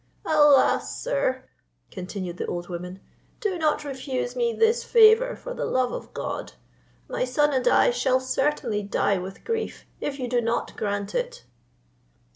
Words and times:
"Alas! 0.25 0.99
sir," 0.99 1.43
continued 1.91 2.37
the 2.37 2.47
old 2.47 2.69
woman, 2.69 2.99
"do 3.39 3.59
not 3.59 3.83
refuse 3.83 4.35
me 4.35 4.51
this 4.51 4.83
favour 4.83 5.35
for 5.35 5.53
the 5.53 5.63
love 5.63 5.91
of 5.91 6.11
God. 6.11 6.53
My 7.07 7.23
son 7.23 7.53
and 7.53 7.67
I 7.67 7.91
shall 7.91 8.19
certainly 8.19 8.81
die 8.81 9.19
with 9.19 9.43
grief, 9.43 9.85
if 9.99 10.17
you 10.17 10.27
do 10.27 10.41
not 10.41 10.75
grant 10.75 11.13
it." 11.13 11.45